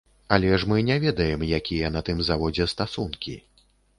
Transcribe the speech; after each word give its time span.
Але 0.35 0.51
ж 0.61 0.69
мы 0.71 0.77
не 0.87 0.95
ведаем, 1.03 1.43
якія 1.59 1.93
на 1.97 2.03
тым 2.09 2.23
заводзе 2.29 2.69
стасункі. 2.75 3.37